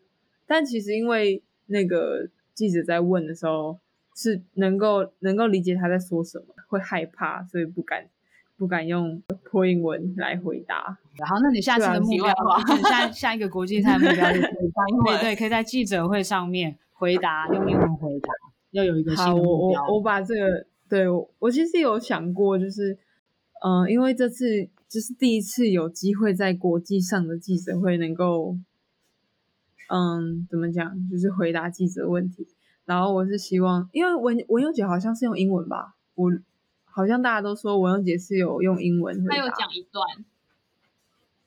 [0.47, 3.79] 但其实因为那个记者在问的时候，
[4.15, 8.07] 是能够能够理解他在说什么，会害怕，所以不敢
[8.57, 10.97] 不敢用破英文来回答。
[11.17, 12.27] 然后，那你下次的目标，
[12.89, 18.29] 下 下一个国际赛目标，对对，可以在记者会上面回答，用英文回答，
[18.71, 19.81] 要有一个新的目标。
[19.81, 20.65] 我我我把这个。
[20.93, 22.95] 对我其实有想过，就是，
[23.65, 28.55] 嗯，因为这次就是第一次有机会在国际上的记者会能够，
[29.89, 32.47] 嗯，怎么讲，就是回答记者问题。
[32.85, 36.31] 然后我是希望，因为文文佑姐好像是用英文吧，我
[36.85, 40.05] 好像大家都说文佑姐是有用英文，她有讲一段，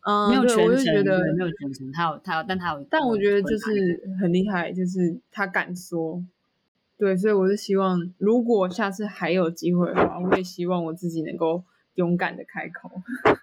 [0.00, 1.04] 嗯，没有全程，
[1.36, 6.20] 没有全程，她有她有，但她有，但我觉得就是很厉害，就是她敢说。
[6.98, 11.62] 对，所以我是希望，如果下次还有机会的话，我也希望我自己能够
[11.94, 12.90] 勇敢的开口。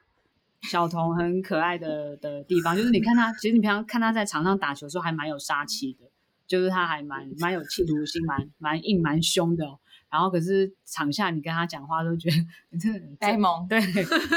[0.63, 6.06] 小童很可爱的的地方，就是你看他，其实你平常看他在场上打球的时候还蛮有杀气的，
[6.48, 9.66] 就是他还蛮蛮有企图心，蛮蛮硬蛮凶的。
[10.10, 12.36] 然后可是场下你跟他讲话都觉得
[13.20, 13.82] 呆萌，对，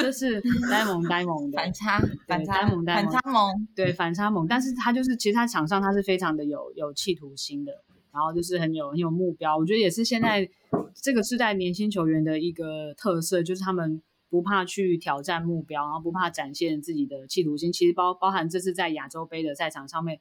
[0.03, 4.47] 就是呆萌呆萌的 反差，反差萌，反差萌，对，反差萌。
[4.49, 7.73] 但是他就是其实他场上他是非常的有有企图心的。
[8.17, 10.49] 然后就是很有很有目标，我觉得也是现在
[10.95, 14.01] 这个世代年轻球员的一个特色，就是他们
[14.31, 17.71] 不怕去挑战目标，然后不怕展现自己的企图心。
[17.71, 20.19] 其实包包含这次在亚洲杯的赛场上面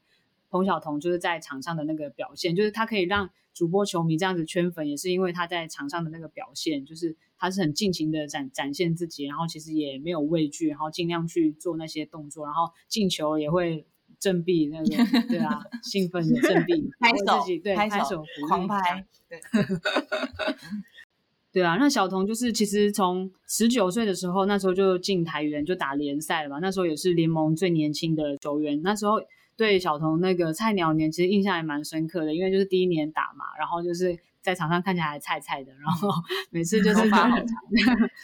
[0.49, 13.85] 彭晓彤就是在场上的那个表现，就是他可以让主播球迷这样子圈粉，也是因为他在场上的那个表现，就是他是很尽情的展展现自己，然后其实也没有畏惧，然后尽量去做那些动作，然后进球也会
[14.25, 14.87] 振臂那个，
[15.27, 19.39] 对啊， 兴奋的振臂， 拍手，对，拍手，狂拍，对。
[21.53, 26.57] 对啊，那小童就是其实从十九岁的时候，那时候就进台元就打联赛了嘛。
[26.59, 28.81] 那时候也是联盟最年轻的球员。
[28.83, 29.21] 那时候
[29.55, 36.07] 对小童那个菜鸟年其实印象还蛮深刻的，因为就是第一年打嘛，然后就是在场上看起来还菜菜的，然后
[36.51, 37.47] 每次就是头发好长，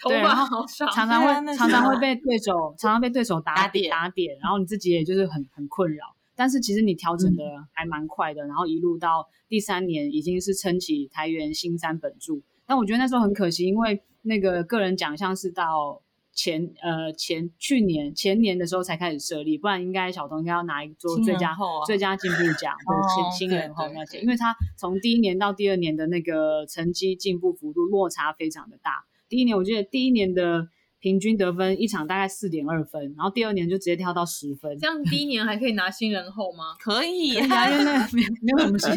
[0.08, 6.16] 对，然后常常会常常会被对手常常被对手打点打点，然后你自己也就是很很困扰。
[6.36, 12.44] 但是其实你调整的还蛮快的，然后一路到第三年已经是撑起台元新三本柱。
[12.68, 16.02] 但我觉得那时候很可惜，因为那个个人奖项是到
[16.34, 29.06] 前呃前去年前年的时候才开始设立，不然应该小童应该要拿一座最佳最佳进步奖 或者新新人后那些，因为他从第一年到第二年的那个成绩进步幅度落差非常的大。
[29.30, 30.68] 第一年我记得第一年的。
[31.04, 34.78] 平均得分一场大概四点二分，然后第二年就直接跳到十分。
[34.78, 36.76] 这样第一年还可以拿新人后吗？
[36.80, 38.92] 可以，因为那没没有什么新，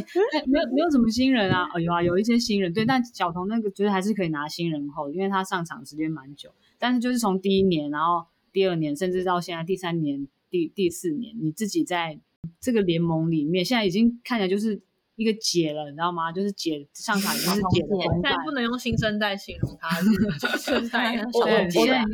[0.44, 1.66] 没有没有什么新人啊。
[1.73, 6.51] 哦，有啊，有一些新人，对，但小童那个觉得还是可以拿新人后，因为他上场时间蛮久。
[6.79, 12.19] 但是就是从第一年，然后第二年，甚至到现在第三年、第第四年，你自己在
[12.61, 14.83] 这个联盟里面，现在已经看起来就是。
[15.17, 16.33] 一个姐了，你知道吗？
[16.33, 17.89] 就是姐上场就是姐的
[18.21, 20.13] 现在不能用新生代形容他，新
[20.59, 21.17] 生 代。
[21.33, 21.47] 我我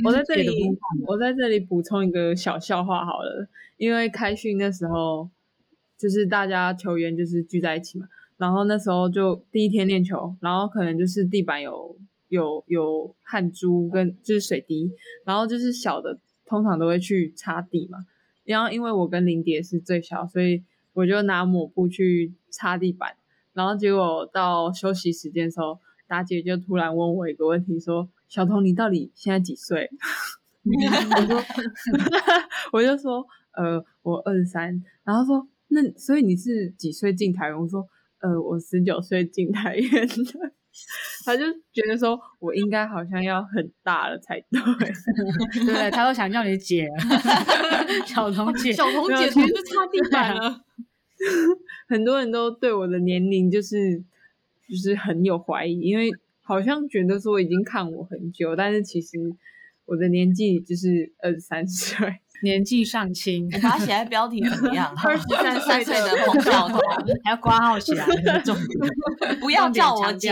[0.05, 0.51] 我在这里，
[1.07, 3.49] 我在这里补充一个小笑话好了。
[3.79, 5.31] 因为开训那时候，
[5.97, 11.97] 就是大家球员就是聚在一起嘛，然后那时候就第一天练球，然后可能就是地板有
[12.31, 14.91] 有有汗珠跟就是水滴，
[15.27, 17.99] 然后就是小的通常都会去擦地嘛。
[18.45, 20.65] 然后因为我跟林蝶是最小，所以。
[20.93, 23.13] 我就拿抹布去擦地板，
[23.53, 29.89] 然后结果到休息时间的时候，大姐就突然问我一个问题，说：“小童，你到底现在几岁？”
[31.17, 31.45] 我说：
[32.75, 37.87] “我就说，呃，我二十三。”然后说：“那所以你是几岁进台湾？”我说
[38.21, 40.15] ：“呃，我十九岁进台院的。”
[41.25, 46.89] 他就觉得说我应该好像要很大了才对，对，他都想叫你姐，
[48.07, 50.65] 小童姐，小童姐其实是擦地板了。
[51.89, 53.99] 很多人都对我的年龄就是
[54.69, 59.19] 就是很有怀疑，因为好像觉得说已经看我很久，但是其实
[59.85, 62.07] 我的年纪就是二十三岁，
[62.43, 63.47] 年纪尚轻。
[63.47, 64.95] 你把它写在标题怎么样？
[65.05, 65.23] 二十
[65.61, 66.79] 三岁的彭晓彤，
[67.25, 68.05] 还要挂号起来，
[68.45, 70.31] 重点不要叫我姐。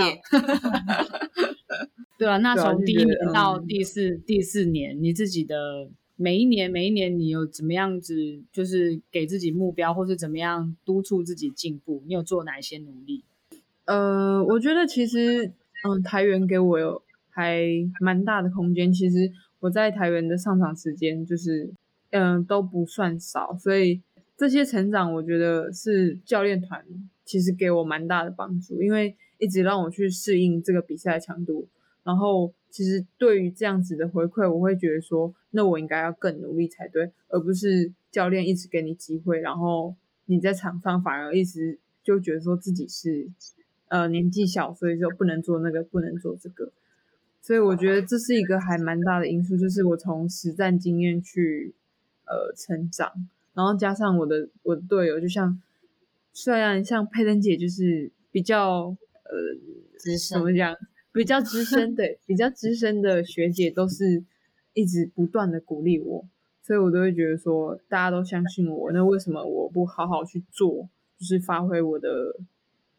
[2.18, 5.90] 对啊，那从第一年到第四第四年，你自己的。
[6.21, 12.03] 每一年，每一年，你有怎么样子，就是给自己目标，或是怎么样督促自己进步？
[12.09, 13.23] 你有做哪一些努力？
[13.85, 15.53] 呃，我觉得其实，
[15.85, 17.62] 嗯，台元给我有还
[18.01, 18.92] 蛮大的空间。
[18.92, 21.73] 其实我在台元的上场时间，就是，
[22.11, 23.57] 嗯，都不算少。
[23.59, 24.03] 所以
[24.37, 26.85] 这些成长，我觉得是教练团
[27.25, 31.68] 其实给我蛮大的帮助，因为一直让我去适应这个比赛强度，
[32.05, 32.53] 然后。
[32.71, 43.27] 其实对于这样子的回馈，我会觉得说，那我应该要更努力才对，而不是教练一直给你机会，然后你在场上反而一直就觉得说自己是
[43.88, 46.71] 呃年纪小，所以就不能做那个，不能做这个。
[47.40, 51.75] 所以我觉得这是一个还蛮大的因素，就是我从实战经验去
[52.29, 53.12] 呃成长，
[53.55, 55.61] 然后加上我的我的队友，就像
[56.33, 59.33] 虽然像佩珍姐就是比较呃
[60.31, 60.77] 怎么讲？
[61.11, 64.23] 比较资深 的、比较资深的学姐都是
[64.75, 66.25] 一直不断的鼓励我，
[66.62, 70.88] 所以我都会觉得说，大家都相信我，那为什么我不好好去做，
[71.19, 72.37] 就是发挥我的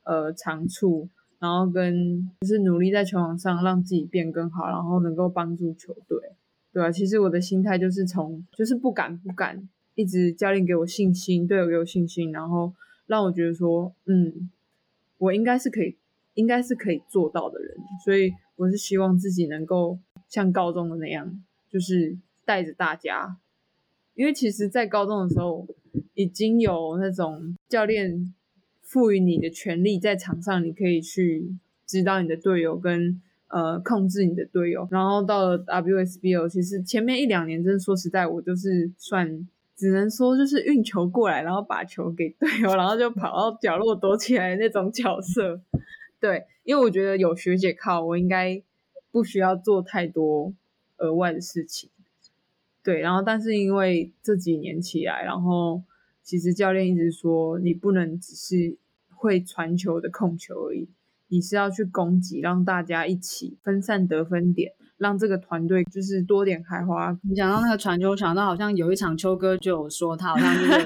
[0.03, 6.17] 呃长处，然后跟就是努力在球场上让自己变更好，然后能够帮助球队，
[6.71, 6.91] 对啊？
[6.91, 12.73] 其实我的心态就是从就是不敢不敢，一直教练给我信心，队友给我信心，然后
[13.07, 14.49] 让我觉得说，嗯，
[15.17, 15.97] 我应该是可以。
[16.35, 17.75] 应该是可以做到的人，
[18.05, 23.35] 所以我是希望自己能够像高中的那样，就是带着大家。
[24.13, 25.67] 因为其实，在高中的时候，
[26.13, 28.33] 已经有那种教练
[28.81, 34.87] 赋予你的权利，在场上你可以去指导你的队友，跟呃控制你的队友。
[34.89, 45.61] 然后到了 WSBO，其实前面一两年，真的说实在，我就是算只能说就是运球过来，然后把球给队友，然后就跑到角落躲起来那种角色。
[46.19, 48.61] 对，因为我觉得有学姐靠，我应该
[49.11, 50.53] 不需要做太多
[50.97, 51.89] 额外的事情。
[52.83, 55.81] 对，然后但是因为这几年起来，然后
[56.23, 58.75] 其实教练一直说，你不能只是
[59.15, 60.89] 会传球的控球而已，
[61.29, 64.73] 你是要去攻击，让大家一起分散得分点。
[64.97, 67.17] 让这个团队就是多点开花。
[67.23, 70.71] 你讲到那个传球，想到好像有一场秋哥就有说，他好像就是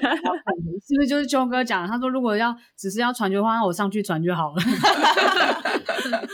[0.86, 1.88] 是不是就是秋哥讲？
[1.88, 4.62] 他说如果要只是要传球的话，那我上去传就好了。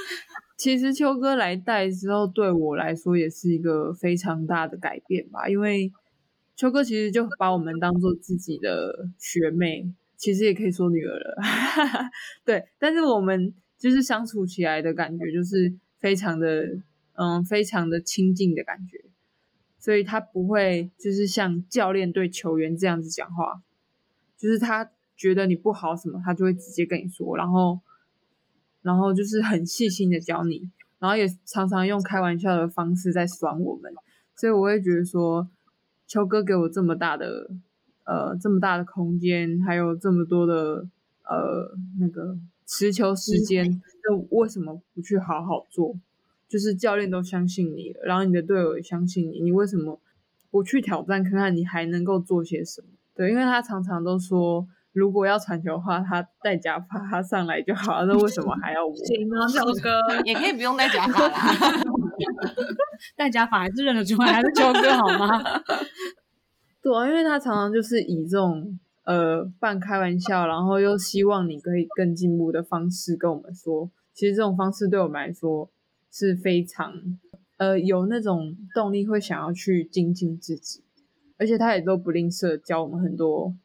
[0.58, 5.48] 其实秋哥来带之后，对我来说也是一个非常大的改变吧。
[5.48, 5.90] 因为
[6.58, 11.38] 秋哥其实就把我们当做自己的学妹，其实也可以说女儿了。
[12.44, 16.80] 对，但是我们就是相处起来的感觉就是非常的。
[17.22, 18.98] 嗯，非常的亲近的感觉，
[19.78, 23.62] 所以他不会就是像教练对球员这样子讲话，
[24.38, 27.82] 就是他觉得你不好什么，他就会直接跟你说，然后，
[28.84, 33.94] 然后就是很细心的教你，然后也常常用开玩笑的方式在酸我们，
[34.34, 35.50] 所以我会觉得说，
[36.08, 37.52] 秋哥给我这么大的
[38.06, 40.88] 呃这么大的空间，还有这么多的
[41.24, 42.38] 呃那个
[42.72, 45.96] 持球时间，那为什么不去好好做？
[46.48, 50.00] 就是教练都相信你了，然后你的队友也相信你，你为什么
[50.52, 52.88] 不去挑战看看你还能够做些什么？
[53.16, 58.96] 对，因为他常常都说，如果要传球的话，他戴假发他上来就好了，那为什么还要我？
[58.96, 61.36] 行啊，秋哥 也可以不用戴假发啦，
[63.18, 65.42] 戴假发还是认得出来，还是秋哥好吗？
[66.82, 68.80] 对啊，因为他常常就是以这种
[69.12, 75.70] 呃半开玩笑，然后又希望你可以更进步的方式跟我们说，其实这种方式对我们来说。
[76.12, 76.92] 是非常，
[77.58, 80.84] 呃，有那种动力会想要去精进自己，
[81.38, 83.56] 而且他也都不吝啬教我们很多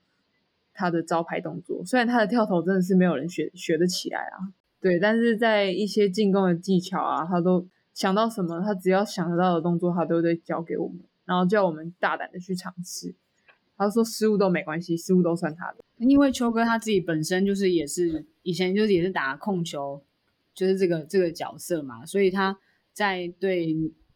[0.75, 1.83] 他的招牌动作。
[1.87, 13.15] 虽然他的跳投真的是没有人学学得起来啊，对，但是在一些进攻的技巧啊，他都想到什么，他只要想得到的动作，他都会教给我们，然后叫我们大胆的去尝试。
[13.77, 15.79] 他说失误都没关系，失误都算他的。
[15.99, 20.03] 因为秋哥他自己本身就是也是以前就是也是打控球。
[20.55, 22.57] 就是这个这个角色嘛，所以他
[22.93, 23.75] 在对，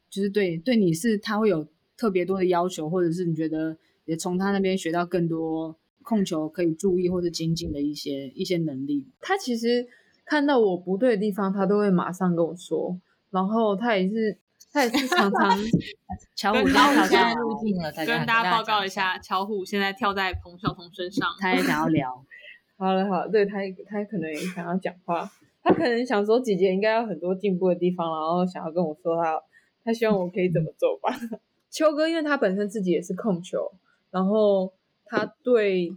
[0.08, 9.04] 就是对对你是他会有特别多的要求，或者是你觉得也从他那边学到更多控球可以注意或者精进的一些一些能力。
[9.20, 9.84] 他其实
[10.24, 12.96] 看到我不对的地方，他都会马上跟我说，
[13.30, 14.38] 然后他也是
[14.72, 15.58] 他也是常常
[16.36, 22.24] 巧虎现在入境了，跟大家报告一下，巧虎现在跳在彭晓彤身上，他也想要聊。
[22.76, 23.56] 好了好，对他
[23.88, 25.30] 他可能也想要讲话。
[25.60, 29.38] 他可能想说姐姐应该有很多进步的地方，然后想要跟我说他
[29.84, 31.12] 他希望我可以怎么做吧。
[31.70, 33.70] 秋哥因为他本身自己也是控球，
[34.10, 34.72] 然后
[35.04, 35.90] 他对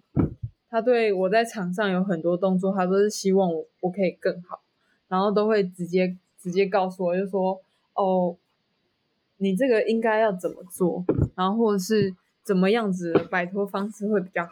[0.69, 4.59] 他对我在场上有很多动作，他都是希望我我可以更好，
[5.07, 7.61] 然后都会直接直接告诉我，就说
[7.93, 8.35] 哦，
[9.41, 11.03] 你这个应该要怎么做，
[11.35, 14.51] 然后或者是怎么样子摆脱方式会比较好。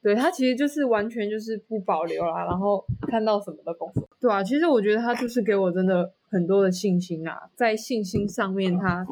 [0.00, 3.92] 对他其实就是完全就是不保留啦，然后看到什么都攻。
[4.20, 9.06] 对啊，其实我觉得他就是给我真的很多的信心啊，在信心上面，他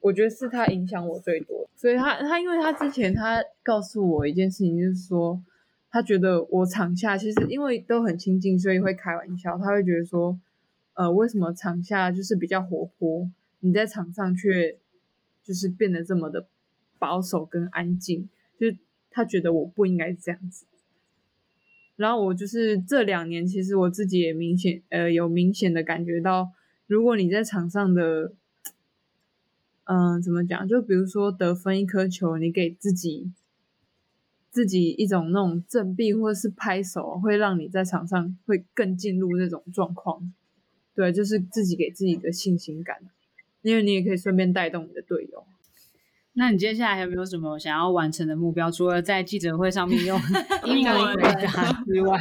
[0.00, 1.68] 我觉得是他影响我最多。
[1.76, 5.38] 所以他他因为他之前他告诉我一件事情，就是说
[5.90, 10.38] 他觉得我场下其实因为都很亲近，所以会开玩笑，他会觉得说，
[10.94, 13.28] 呃，为什么场下就是比较活泼，
[13.60, 14.78] 你在场上却
[15.42, 16.48] 就是变得这么的
[16.98, 18.66] 保守跟安静，就。
[19.12, 20.66] 他觉得我不应该这样子，
[21.96, 26.52] 然后我就是这两年，其实我自己也明显呃有明显的感觉到，
[26.86, 28.32] 如果你在场上的，
[29.82, 30.68] 嗯，怎么讲？
[30.68, 33.32] 就比如说得分一颗球，你给自己
[34.48, 40.32] 自己一种那种振臂或者是拍手，会让你在场上会更进入那种状况。
[40.94, 42.96] 对，就是自己给自己的信心感，
[43.62, 45.44] 因为你也可以顺便带动你的队友。
[46.34, 48.70] 那你接下来还有没有什么想要完成的目标？
[48.70, 50.18] 除了在记者会上面用
[50.64, 52.18] 英文回答之外，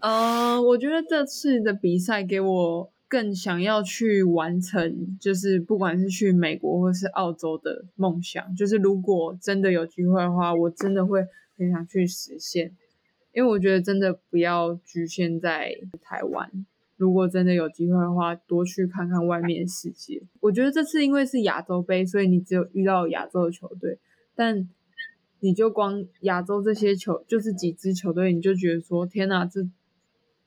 [0.00, 8.54] 呃，我觉得这次的比赛给我更想要去完成，就是不管是去美国或是澳洲的梦想。
[8.56, 11.24] 就是如果真的有机会的话，我真的会
[11.56, 12.76] 很想去实现，
[13.32, 16.66] 因为我觉得真的不要局限在台湾。
[17.00, 20.20] 如果真的有机会的话，多去看看外面世界。
[20.40, 23.98] 我觉得这次因为是亚洲杯，所以你只有遇到亚洲的球队，
[24.34, 24.68] 但
[25.38, 29.66] 你就光亚洲这些球，就是几支球队，你就觉得说，天哪，这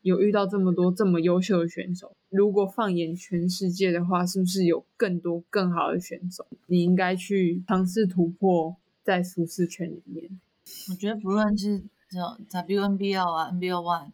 [0.03, 2.15] 有遇到这么多这么优秀的选手。
[2.29, 6.45] 如果放眼全世界的话，是不是有更多更好的选手？
[6.67, 10.39] 你应该去尝试突破在舒适圈里面。
[10.91, 12.19] 我觉得不论是这
[12.59, 14.11] WNBL 啊，NBL One，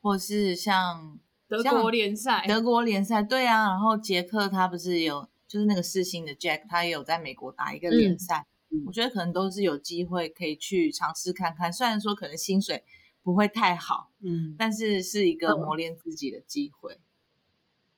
[0.00, 1.18] 或是像。
[1.60, 3.68] 德国联赛，德国联赛，对啊。
[3.68, 8.46] 然后杰克他不是有，就是那个四星的 Jack，他也有在美国打一个联赛。
[8.86, 11.70] 我觉得可能都是有机会可以去尝试看看。
[11.70, 12.82] 虽然说可能薪水
[13.22, 16.98] 不会太好，嗯，但是是一个磨练自己的机会。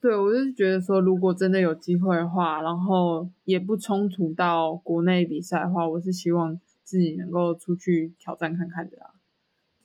[0.01, 9.14] 对，我就是觉得说，如果真的有机会的话，然后也不冲突到国内比赛的话，我是希望自己能够出去挑战看看的啦。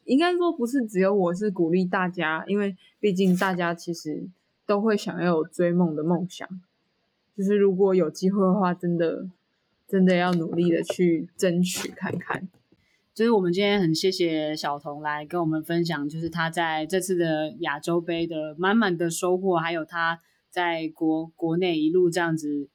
[0.09, 4.27] 应该说不是只有我是鼓励大家，因为毕竟大家其实
[4.65, 6.49] 都会想要有追梦的梦想。
[7.37, 9.29] 就是如果有机会的话，真的
[9.87, 12.49] 真的要努力的去争取看看。
[13.13, 22.67] 就是我们今天很谢谢小童来跟我们分享，就是他在这次的亚洲杯的满满的收获，还有他在国国内一路这样子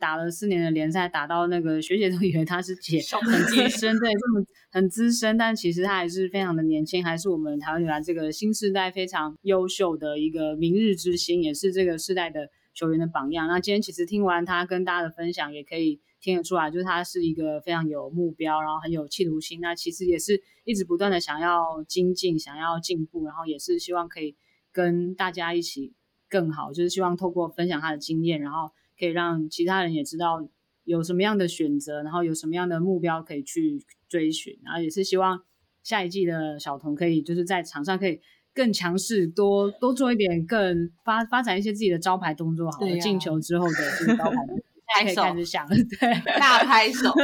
[0.00, 13.46] 打了四年的联赛，打到那个学姐都以为她是姐，很资深，对，这么很资深，但其实她还是非常的年轻，还是我们台湾女篮这个新时代非常优秀的一个明日之星，也是这个世代的球员的榜样。
[13.46, 16.00] 那今天其实听完她跟大家的分享，也可以。
[16.22, 19.58] 听得出来，就是她是一个非常有目标，然后很有企图心。
[19.62, 24.36] 那其实也是一直不断的想要精进，想要进步，然后也是希望可以
[24.70, 25.94] 跟大家一起
[26.28, 26.74] 更好。
[26.74, 28.70] 就是希望透过分享她的经验，然后
[29.00, 30.46] 可以让其他人也知道
[30.84, 34.58] 有什么样的选择，然后有什么样的目标可以去追寻。
[34.62, 35.40] 然后也是希望
[35.82, 38.20] 下一季的小童可以就是在场上可以
[38.54, 44.36] 更强势，多多做一点，更发发展一些自己的招牌动作，好了，进球之后的这个招牌。
[44.92, 47.14] 可以，开始想，对，大拍手，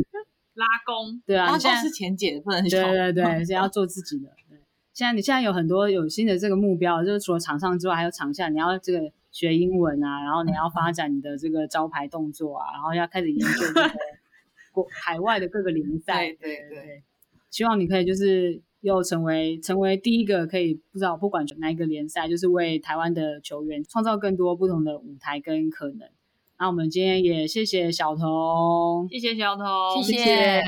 [0.56, 4.30] 拉弓，对啊，现在是前姐不能对对对， 现在要做自己的。
[4.48, 4.58] 对，
[4.94, 13.90] 现在你现在有很多有新的这个目标，就是除了场上之外，还有场下，你要这个学英文啊，然后你要发展你的这个招牌动作啊，然后要开始研究这个
[14.72, 16.32] 国海外的各个联赛。
[16.32, 17.02] 对对对，
[17.50, 26.08] 希望你可以就是又成为成为第一个可以不知道不管哪一个联赛，就是为台湾的球员创造更多不同的舞台跟可能。
[26.58, 30.62] 那我们今天也谢谢小童，谢谢小童，谢谢，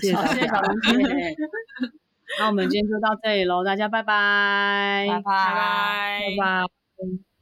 [0.00, 1.36] 谢谢小童姐。
[2.38, 7.33] 那我们今天就到这里喽，大家拜拜，拜拜，拜拜。